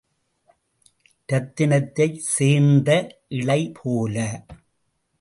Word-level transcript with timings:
இரத்தினத்தைச் 1.29 2.17
சேர்ந்த 2.35 2.89
இழை 3.27 3.71
போல. 3.81 4.45